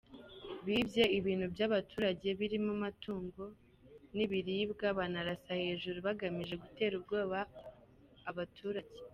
[0.65, 3.43] Bibye ibintu by’abaturage birimo amatungo
[4.15, 7.39] n’ibiribwa, banarasa hejuru bagamije gutera ubwoba
[8.31, 8.97] abaturage.